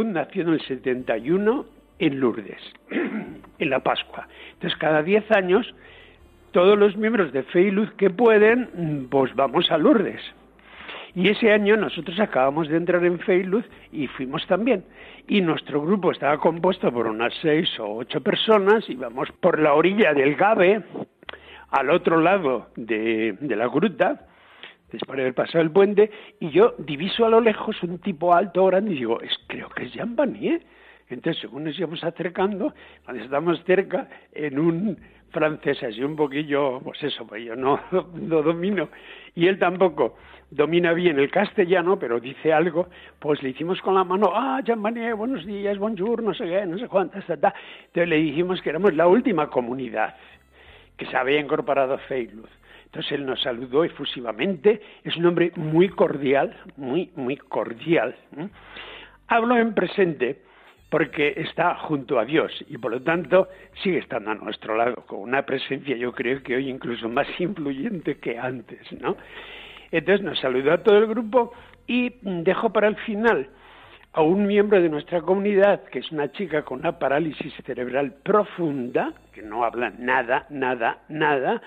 [0.05, 1.65] Nació en el 71
[1.99, 2.61] en Lourdes,
[3.59, 4.27] en la Pascua.
[4.53, 5.73] Entonces, cada 10 años,
[6.51, 10.21] todos los miembros de Feiluz que pueden, pues vamos a Lourdes.
[11.15, 14.83] Y ese año nosotros acabamos de entrar en Feiluz y fuimos también.
[15.28, 20.13] Y nuestro grupo estaba compuesto por unas seis o ocho personas, íbamos por la orilla
[20.13, 20.84] del Gabe,
[21.71, 24.28] al otro lado de, la gruta,
[24.91, 28.65] después de haber pasado el puente, y yo diviso a lo lejos un tipo alto,
[28.67, 30.61] grande, y digo, es, creo que es Jean Vanier.
[31.09, 32.73] Entonces, según nos íbamos acercando,
[33.03, 34.97] cuando estamos cerca, en un
[35.32, 38.89] francés así un poquillo, pues eso, pues yo no lo domino,
[39.34, 40.17] y él tampoco
[40.52, 42.88] domina bien el castellano, pero dice algo,
[43.20, 46.66] pues le hicimos con la mano, ah, Jean Mané, buenos días, bonjour, no sé qué,
[46.66, 47.54] no sé cuántas, ta, ta.
[47.88, 50.16] Entonces le dijimos que éramos la última comunidad
[50.98, 52.50] que se había incorporado a Feiluz.
[52.86, 58.16] Entonces él nos saludó efusivamente, es un hombre muy cordial, muy, muy cordial.
[59.28, 60.41] Hablo en presente
[60.89, 63.50] porque está junto a Dios y por lo tanto
[63.84, 68.18] sigue estando a nuestro lado, con una presencia yo creo que hoy incluso más influyente
[68.18, 69.18] que antes, ¿no?
[69.91, 71.53] Entonces nos saludó a todo el grupo
[71.88, 73.49] y dejó para el final
[74.15, 79.11] a un miembro de nuestra comunidad, que es una chica con una parálisis cerebral profunda,
[79.33, 81.61] que no habla nada, nada, nada,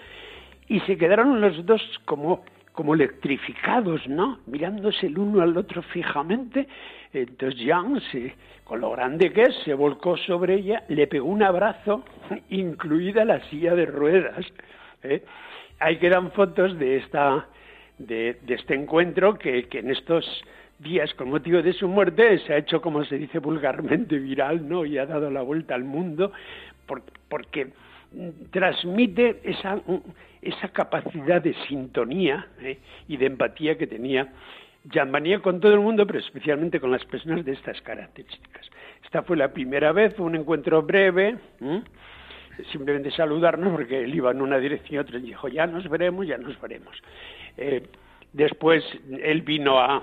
[0.67, 4.39] y se quedaron los dos como, como electrificados, ¿no?
[4.47, 6.67] Mirándose el uno al otro fijamente.
[7.13, 8.01] Entonces Jan,
[8.65, 12.03] con lo grande que es, se volcó sobre ella, le pegó un abrazo,
[12.49, 14.47] incluida la silla de ruedas.
[15.03, 15.23] ¿eh?
[15.81, 17.47] Ahí quedan fotos de esta
[17.99, 20.25] de, este encuentro que, en estos
[20.79, 24.85] días, con motivo de su muerte, se ha hecho, como se dice vulgarmente, viral, ¿no?
[24.85, 26.33] Y ha dado la vuelta al mundo,
[27.29, 27.69] porque,
[28.51, 29.81] transmite esa,
[30.41, 32.79] esa capacidad de sintonía ¿eh?
[33.07, 34.33] y de empatía que tenía
[34.85, 38.71] Jean con todo el mundo, pero especialmente con las personas de estas características.
[39.05, 41.37] Esta fue la primera vez, un encuentro breve,
[42.73, 46.27] simplemente saludarnos, porque él iba en una dirección y otra y dijo, ya nos veremos,
[46.27, 46.97] ya nos veremos.
[47.59, 47.83] Eh,
[48.33, 48.85] después
[49.23, 50.03] él vino a,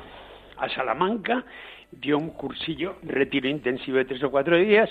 [0.73, 1.43] Salamanca,
[1.91, 4.89] dio un cursillo, retiro intensivo de tres o cuatro días.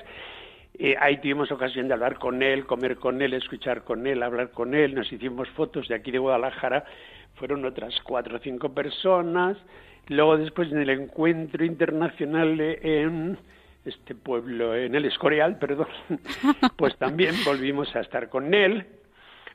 [0.76, 4.50] Eh, ahí tuvimos ocasión de hablar con él, comer con él, escuchar con él, hablar
[4.50, 4.94] con él.
[4.94, 6.84] Nos hicimos fotos de aquí de Guadalajara.
[7.36, 9.56] Fueron otras cuatro o cinco personas.
[10.08, 13.38] Luego después en el encuentro internacional en
[13.84, 15.88] este pueblo, en el Escorial, perdón,
[16.76, 18.86] pues también volvimos a estar con él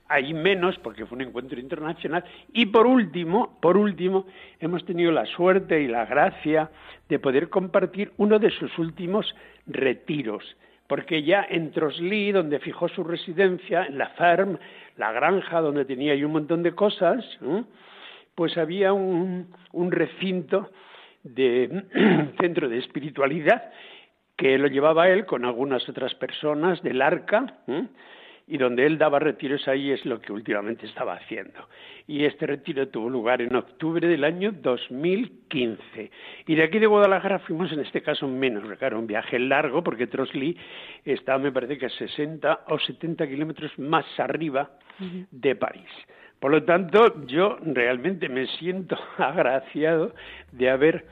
[0.09, 2.23] ahí menos porque fue un encuentro internacional.
[2.51, 4.25] Y por último, por último,
[4.59, 6.69] hemos tenido la suerte y la gracia
[7.07, 9.33] de poder compartir uno de sus últimos
[9.67, 10.57] retiros,
[10.87, 14.57] porque ya en Trosly, donde fijó su residencia, en la farm,
[14.97, 17.23] la granja donde tenía ahí un montón de cosas,
[18.33, 20.71] pues había un, un recinto
[21.23, 21.83] de
[22.39, 23.71] centro de espiritualidad
[24.35, 27.57] que lo llevaba él con algunas otras personas del arca,
[28.49, 31.69] y donde él daba retiros ahí es lo que últimamente estaba haciendo.
[32.07, 36.11] Y este retiro tuvo lugar en octubre del año 2015.
[36.47, 40.07] Y de aquí de Guadalajara fuimos en este caso menos, claro, un viaje largo porque
[40.07, 40.57] Trosly
[41.05, 44.71] está, me parece que a 60 o 70 kilómetros más arriba
[45.29, 45.89] de París.
[46.39, 50.15] Por lo tanto, yo realmente me siento agraciado
[50.51, 51.05] de haber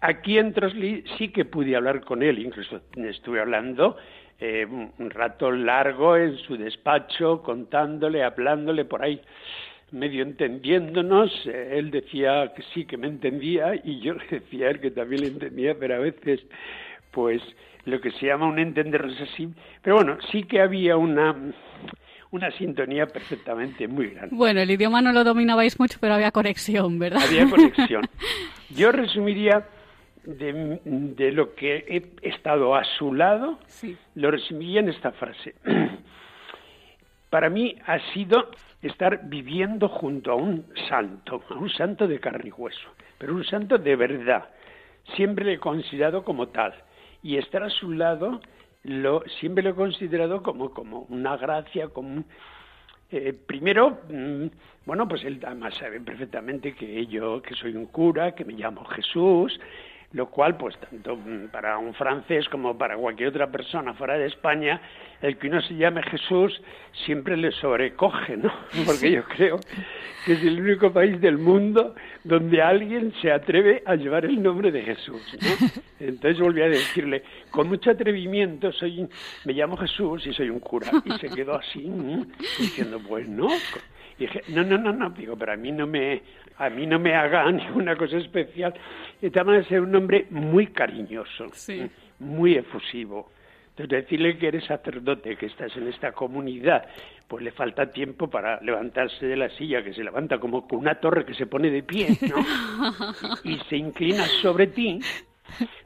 [0.00, 3.96] aquí en Trosly sí que pude hablar con él, incluso estuve hablando
[4.40, 9.20] eh, un rato largo en su despacho, contándole, hablándole por ahí,
[9.90, 11.46] medio entendiéndonos.
[11.46, 14.90] Eh, él decía que sí, que me entendía, y yo le decía a él que
[14.90, 16.40] también le entendía, pero a veces,
[17.10, 17.42] pues,
[17.84, 19.48] lo que se llama un entendernos así.
[19.82, 21.36] Pero bueno, sí que había una
[22.32, 24.34] una sintonía perfectamente muy grande.
[24.36, 27.22] Bueno, el idioma no lo dominabais mucho, pero había conexión, ¿verdad?
[27.26, 28.08] Había conexión.
[28.70, 29.66] Yo resumiría
[30.24, 33.58] de, lo que he estado a su lado,
[34.14, 35.54] lo resumiría en esta frase.
[37.30, 38.50] Para mí ha sido
[38.82, 43.44] estar viviendo junto a un santo, a un santo de carne y hueso, pero un
[43.44, 44.48] santo de verdad.
[45.16, 46.74] Siempre le he considerado como tal.
[47.22, 48.40] Y estar a su lado
[48.84, 52.24] lo, siempre lo he considerado como, como una gracia, como
[53.10, 54.46] eh, primero, mm,
[54.86, 58.84] bueno, pues él además sabe perfectamente que yo, que soy un cura, que me llamo
[58.84, 59.58] Jesús,
[60.12, 61.16] lo cual, pues tanto
[61.52, 64.80] para un francés como para cualquier otra persona fuera de España,
[65.22, 66.60] el que uno se llame Jesús
[67.06, 68.52] siempre le sobrecoge, ¿no?
[68.86, 69.60] Porque yo creo
[70.24, 71.94] que es el único país del mundo
[72.24, 75.68] donde alguien se atreve a llevar el nombre de Jesús, ¿no?
[76.00, 79.08] Entonces volví a decirle, con mucho atrevimiento, soy,
[79.44, 80.90] me llamo Jesús y soy un cura.
[81.04, 81.88] Y se quedó así,
[82.58, 83.48] diciendo, pues no.
[84.20, 86.20] Dije, no, no, no, no, digo, pero a mí no me,
[86.58, 88.74] a mí no me haga ninguna cosa especial.
[89.22, 91.46] Y también ser un hombre muy cariñoso,
[92.18, 93.30] muy efusivo.
[93.70, 96.86] Entonces, decirle que eres sacerdote, que estás en esta comunidad,
[97.26, 100.96] pues le falta tiempo para levantarse de la silla, que se levanta como con una
[100.96, 102.44] torre que se pone de pie, ¿no?
[103.44, 105.00] y se inclina sobre ti.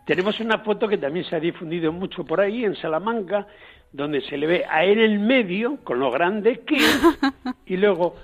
[0.04, 3.46] Tenemos una foto que también se ha difundido mucho por ahí, en Salamanca,
[3.94, 7.00] donde se le ve a él en el medio, con lo grande que es,
[7.66, 8.16] y luego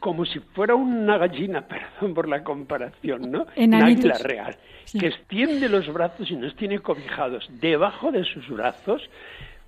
[0.00, 3.46] como si fuera una gallina, perdón por la comparación, ¿no?
[3.54, 4.56] En águila real,
[4.98, 9.08] que extiende los brazos y nos tiene cobijados debajo de sus brazos,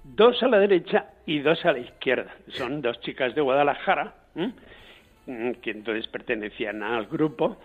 [0.03, 2.35] dos a la derecha y dos a la izquierda.
[2.49, 7.59] Son dos chicas de Guadalajara, mm, que entonces pertenecían al grupo,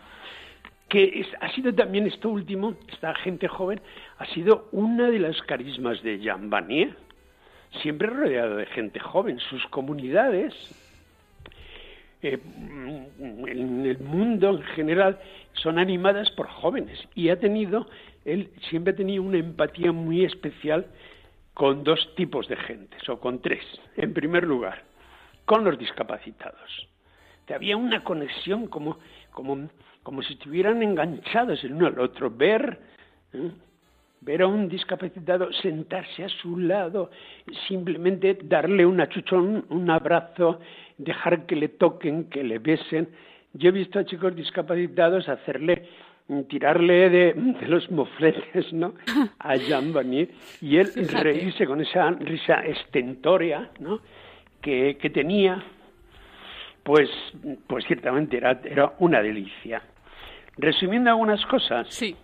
[0.88, 3.82] que ha sido también esto último, esta gente joven,
[4.20, 6.96] ha sido una de las carismas de Jean Vanier,
[7.82, 10.54] siempre rodeado de gente joven, sus comunidades
[12.22, 12.40] eh,
[13.20, 15.20] en el mundo en general
[15.54, 17.88] son animadas por jóvenes y ha tenido,
[18.26, 20.88] él siempre ha tenido una empatía muy especial
[21.54, 23.64] con dos tipos de gentes, o con tres.
[23.98, 24.84] En primer lugar,
[25.46, 26.88] con los discapacitados.
[27.54, 28.98] había una conexión como,
[29.32, 29.70] como,
[30.02, 32.32] como si estuvieran enganchados el uno al otro.
[32.32, 32.80] Ver,
[33.34, 33.52] ¿eh?
[34.24, 37.12] Ver a un discapacitado sentarse a su lado,
[37.68, 40.60] simplemente darle un achuchón, un abrazo,
[40.98, 43.10] dejar que le toquen, que le besen.
[43.54, 45.88] Yo he visto a chicos discapacitados hacerle
[46.48, 47.34] tirarle de,
[47.68, 48.94] los mofletes ¿no?
[49.40, 50.30] a Jean Bonnier
[50.62, 50.88] y él
[51.22, 54.00] reírse con esa risa estentórea ¿no?
[54.62, 55.62] que, que tenía,
[56.84, 57.10] pues,
[57.68, 59.82] pues ciertamente era, era una delicia.
[60.58, 62.16] Resumiendo algunas cosas, sí.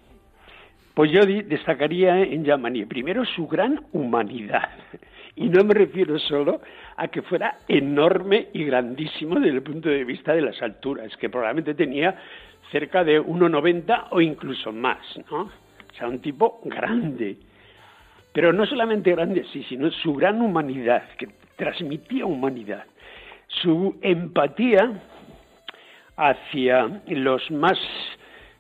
[1.00, 4.68] Pues yo destacaría en Bonnier primero su gran humanidad.
[5.38, 6.60] Y no me refiero solo
[6.98, 11.30] a que fuera enorme y grandísimo desde el punto de vista de las alturas, que
[11.30, 12.20] probablemente tenía
[12.70, 15.00] cerca de 1,90 o incluso más,
[15.32, 15.44] ¿no?
[15.44, 17.38] O sea, un tipo grande.
[18.34, 22.84] Pero no solamente grande sí, sino su gran humanidad, que transmitía humanidad.
[23.48, 25.00] Su empatía
[26.18, 27.80] hacia los más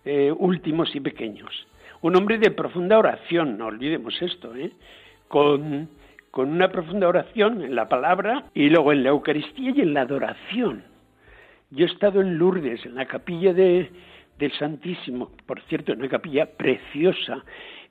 [0.06, 1.68] eh, últimos y pequeños.
[2.02, 4.72] Un hombre de profunda oración, no olvidemos esto, ¿eh?
[5.28, 5.90] con
[6.32, 10.02] con una profunda oración en la palabra y luego en la Eucaristía y en la
[10.02, 10.84] adoración.
[11.72, 13.92] Yo he estado en Lourdes, en la capilla de,
[14.38, 17.44] del Santísimo, por cierto, una capilla preciosa,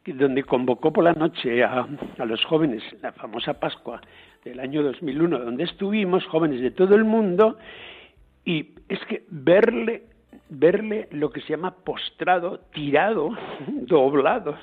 [0.06, 1.86] donde convocó por la noche a,
[2.18, 4.00] a los jóvenes, la famosa Pascua
[4.44, 7.58] del año 2001, donde estuvimos, jóvenes de todo el mundo,
[8.44, 10.04] y es que verle
[10.50, 13.30] verle lo que se llama postrado, tirado,
[13.68, 14.56] doblado,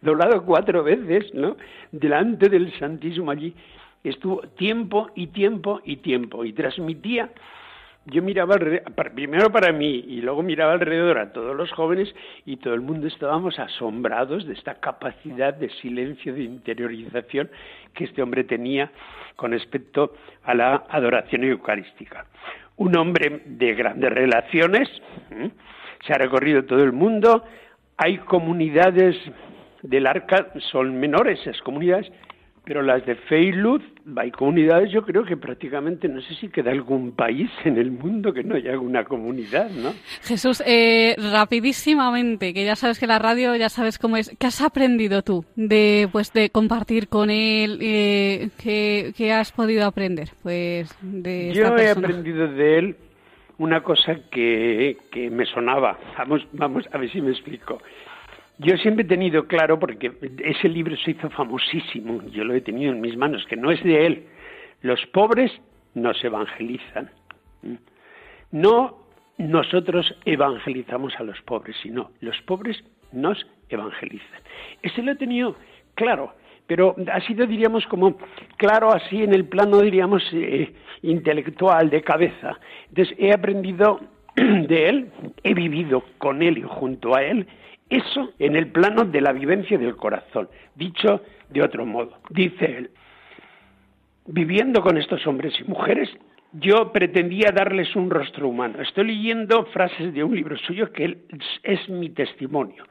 [0.00, 1.56] doblado cuatro veces, ¿no?
[1.92, 3.54] Delante del Santísimo allí.
[4.02, 7.30] Estuvo tiempo y tiempo y tiempo y transmitía
[8.06, 8.56] yo miraba
[9.14, 12.14] primero para mí y luego miraba alrededor a todos los jóvenes
[12.44, 17.50] y todo el mundo estábamos asombrados de esta capacidad de silencio, de interiorización
[17.94, 18.92] que este hombre tenía
[19.36, 20.12] con respecto
[20.42, 22.26] a la adoración eucarística
[22.76, 24.88] un hombre de grandes relaciones,
[26.06, 27.44] se ha recorrido todo el mundo,
[27.96, 29.16] hay comunidades
[29.82, 32.10] del arca, son menores esas comunidades,
[32.64, 33.82] pero las de fe y luz,
[34.16, 38.32] hay comunidades, yo creo que prácticamente, no sé si queda algún país en el mundo
[38.32, 39.92] que no haya alguna comunidad, ¿no?
[40.22, 44.62] Jesús, eh, rapidísimamente, que ya sabes que la radio, ya sabes cómo es, ¿qué has
[44.62, 47.78] aprendido tú de, pues, de compartir con él?
[47.82, 50.30] Eh, ¿qué, has podido aprender?
[50.42, 52.96] Pues, de Yo he aprendido de él
[53.58, 57.78] una cosa que, que me sonaba, vamos, vamos a ver si me explico.
[58.58, 60.12] Yo siempre he tenido claro, porque
[60.44, 63.82] ese libro se hizo famosísimo, yo lo he tenido en mis manos, que no es
[63.82, 64.26] de él.
[64.82, 65.50] Los pobres
[65.94, 67.10] nos evangelizan.
[68.52, 69.04] No
[69.38, 72.82] nosotros evangelizamos a los pobres, sino los pobres
[73.12, 74.40] nos evangelizan.
[74.82, 75.56] Ese lo he tenido
[75.94, 76.34] claro,
[76.66, 78.16] pero ha sido, diríamos, como
[78.56, 82.58] claro así en el plano, diríamos, eh, intelectual, de cabeza.
[82.88, 84.00] Entonces he aprendido
[84.36, 85.10] de él,
[85.42, 87.46] he vivido con él y junto a él,
[87.88, 90.48] eso en el plano de la vivencia del corazón.
[90.74, 92.90] Dicho de otro modo, dice él,
[94.26, 96.08] viviendo con estos hombres y mujeres,
[96.52, 98.80] yo pretendía darles un rostro humano.
[98.80, 101.18] Estoy leyendo frases de un libro suyo que
[101.62, 102.84] es mi testimonio.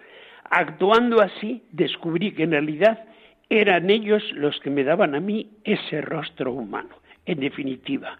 [0.49, 3.05] Actuando así, descubrí que en realidad
[3.49, 6.95] eran ellos los que me daban a mí ese rostro humano.
[7.25, 8.19] En definitiva,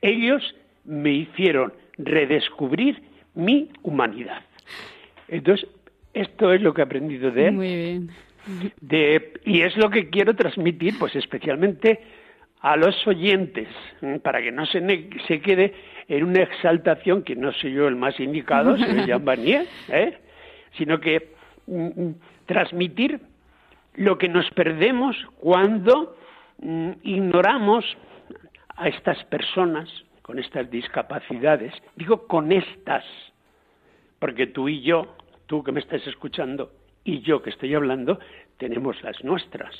[0.00, 0.54] ellos
[0.84, 3.02] me hicieron redescubrir
[3.34, 4.42] mi humanidad.
[5.28, 5.68] Entonces,
[6.14, 7.52] esto es lo que he aprendido de él.
[7.52, 8.10] Muy bien.
[9.44, 12.00] y es lo que quiero transmitir, pues especialmente
[12.60, 13.68] a los oyentes,
[14.22, 14.80] para que no se,
[15.28, 15.74] se quede
[16.08, 20.16] en una exaltación que no soy yo el más indicado, soy Jean Barnier, ¿eh?
[20.78, 21.34] sino que
[21.66, 22.14] mm, mm,
[22.46, 23.20] transmitir
[23.96, 26.16] lo que nos perdemos cuando
[26.62, 27.84] mm, ignoramos
[28.76, 29.88] a estas personas
[30.22, 31.74] con estas discapacidades.
[31.96, 33.04] Digo con estas,
[34.18, 35.14] porque tú y yo
[35.46, 36.72] tú que me estás escuchando
[37.04, 38.18] y yo que estoy hablando,
[38.58, 39.74] tenemos las nuestras.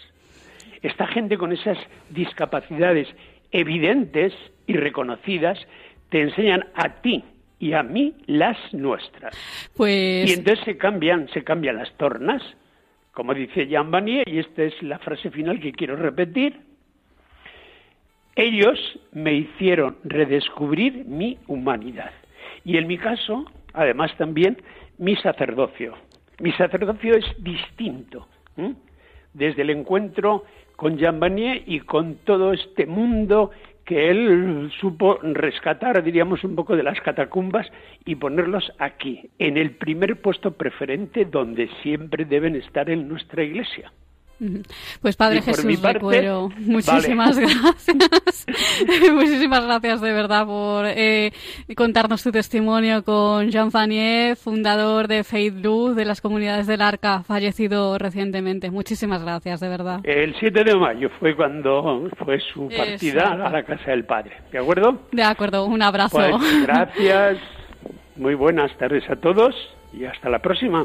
[0.83, 1.79] Esta gente con esas
[2.11, 3.09] discapacidades
[3.51, 4.35] evidentes
[4.67, 5.59] y reconocidas
[6.11, 7.25] te enseñan a ti
[7.59, 9.35] y a mí las nuestras.
[9.77, 10.29] Pues...
[10.31, 12.43] Y entonces se cambian, se cambian las tornas,
[13.12, 16.61] como dice Jean Vanier, y esta es la frase final que quiero repetir.
[18.37, 22.11] Ellos me hicieron redescubrir mi humanidad.
[22.65, 24.59] Y en mi caso, además también,
[24.99, 25.95] mi sacerdocio.
[26.40, 28.28] Mi sacerdocio es distinto.
[29.32, 30.45] Desde el encuentro
[30.76, 33.51] con Jean Vanier y con todo este mundo
[33.84, 37.70] que él supo rescatar, diríamos, un poco de las catacumbas
[38.05, 43.92] y ponerlos aquí, en el primer puesto preferente donde siempre deben estar en nuestra iglesia.
[45.01, 48.47] Pues Padre Jesús Recuero, muchísimas gracias.
[49.12, 51.32] muchísimas gracias de verdad por eh,
[51.76, 57.22] contarnos tu testimonio con Jean Fanier, fundador de Faith Luz de las comunidades del Arca,
[57.22, 58.70] fallecido recientemente.
[58.70, 60.01] Muchísimas gracias, de verdad.
[60.05, 64.32] El 7 de mayo fue cuando fue su partida a la casa del Padre.
[64.51, 65.03] ¿De acuerdo?
[65.12, 66.18] De acuerdo, un abrazo.
[66.18, 67.39] Pues, gracias,
[68.16, 69.55] muy buenas tardes a todos
[69.93, 70.85] y hasta la próxima.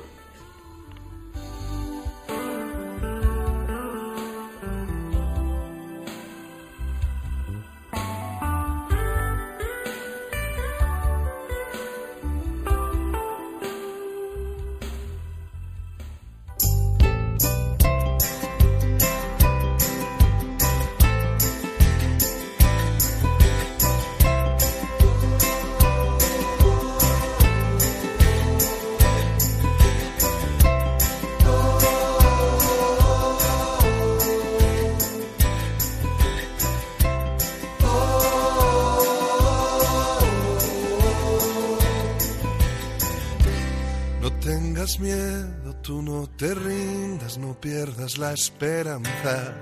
[48.17, 49.53] La esperanza.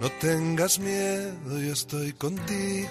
[0.00, 2.88] No tengas miedo, yo estoy contigo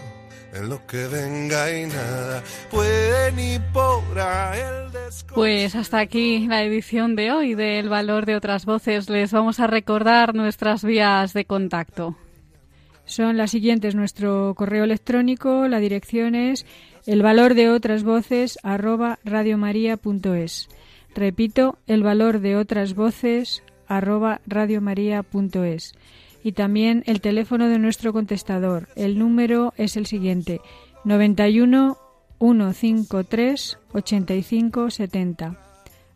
[0.54, 4.92] en lo que venga y nada puede ni podrá el
[5.34, 9.10] Pues hasta aquí la edición de hoy del Valor de otras voces.
[9.10, 12.16] Les vamos a recordar nuestras vías de contacto.
[13.06, 13.96] Son las siguientes.
[13.96, 16.66] Nuestro correo electrónico, la dirección es
[17.06, 20.70] el valor de otras voces arroba radiomaria.es.
[21.16, 25.93] Repito, el valor de otras voces arroba radiomaria.es
[26.43, 28.88] y también el teléfono de nuestro contestador.
[28.95, 30.62] El número es el siguiente
[31.03, 31.97] 91
[32.39, 35.57] 153 85 70.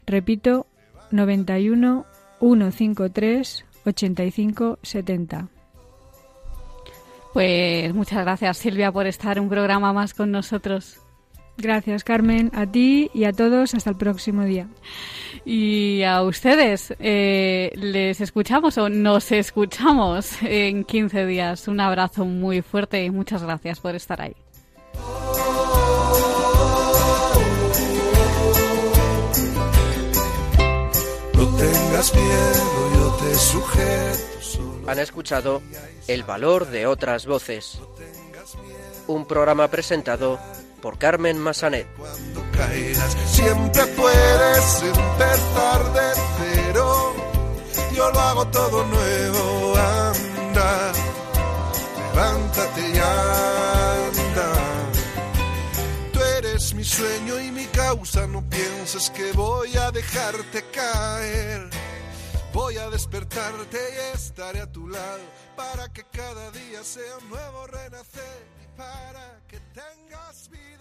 [0.06, 0.68] Repito
[1.12, 2.06] 91
[2.40, 5.48] 153 85 70.
[7.34, 11.03] Pues muchas gracias Silvia por estar un programa más con nosotros.
[11.58, 13.74] Gracias, Carmen, a ti y a todos.
[13.74, 14.68] Hasta el próximo día.
[15.46, 21.68] Y a ustedes, eh, les escuchamos o nos escuchamos en 15 días.
[21.68, 24.36] Un abrazo muy fuerte y muchas gracias por estar ahí.
[31.34, 34.34] No tengas miedo, yo te sujeto.
[34.88, 35.62] Han escuchado
[36.08, 37.80] El valor de otras voces.
[39.08, 40.40] Un programa presentado
[40.84, 41.88] por Carmen Massanet.
[42.52, 47.16] Caigas, siempre puedes empezar de cero.
[47.96, 50.92] Yo lo hago todo nuevo, anda.
[51.98, 54.52] Levántate y anda.
[56.12, 61.70] Tú eres mi sueño y mi causa, no pienses que voy a dejarte caer.
[62.52, 65.24] Voy a despertarte y estaré a tu lado
[65.56, 70.73] para que cada día sea un nuevo renacer y para que tengas vida.